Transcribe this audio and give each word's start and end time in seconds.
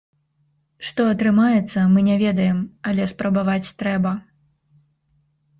Што 0.89 1.01
атрымаецца, 1.15 1.83
мы 1.93 1.99
не 2.09 2.15
ведаем, 2.23 2.57
але 2.93 3.05
спрабаваць 3.13 3.73
трэба. 3.83 4.15